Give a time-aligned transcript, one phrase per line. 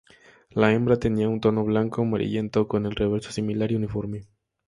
[0.49, 4.23] La hembra tiene un tono blanco-amarillento, con el reverso similar y uniforme.